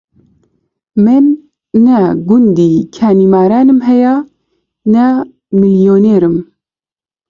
[1.05, 1.25] من
[1.85, 1.97] نە
[2.29, 4.15] گوندی کانیمارانم هەیە،
[4.93, 5.05] نە
[5.59, 6.35] میلیونێرم